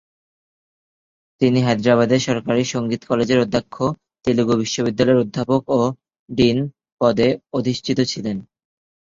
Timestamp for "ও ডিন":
5.71-6.57